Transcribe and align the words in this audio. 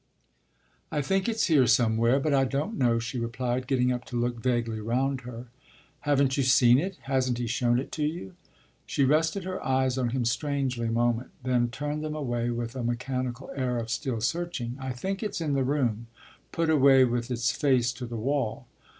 "I 0.91 1.03
think 1.03 1.29
it's 1.29 1.45
here 1.45 1.67
somewhere, 1.67 2.19
but 2.19 2.33
I 2.33 2.43
don't 2.43 2.75
know," 2.75 2.97
she 2.97 3.19
replied, 3.19 3.67
getting 3.67 3.91
up 3.91 4.03
to 4.05 4.19
look 4.19 4.39
vaguely 4.41 4.79
round 4.81 5.21
her. 5.21 5.45
"Haven't 5.99 6.37
you 6.37 6.41
seen 6.41 6.79
it? 6.79 6.97
Hasn't 7.03 7.37
he 7.37 7.45
shown 7.45 7.77
it 7.77 7.91
to 7.91 8.03
you?" 8.03 8.33
She 8.87 9.05
rested 9.05 9.43
her 9.43 9.63
eyes 9.63 9.99
on 9.99 10.09
him 10.09 10.25
strangely 10.25 10.87
a 10.87 10.91
moment, 10.91 11.29
then 11.43 11.69
turned 11.69 12.03
them 12.03 12.15
away 12.15 12.49
with 12.49 12.75
a 12.75 12.83
mechanical 12.83 13.51
air 13.55 13.77
of 13.77 13.91
still 13.91 14.21
searching. 14.21 14.75
"I 14.79 14.91
think 14.91 15.21
it's 15.21 15.39
in 15.39 15.53
the 15.53 15.63
room, 15.63 16.07
put 16.51 16.71
away 16.71 17.05
with 17.05 17.29
its 17.29 17.51
face 17.51 17.93
to 17.93 18.07
the 18.07 18.17
wall." 18.17 18.65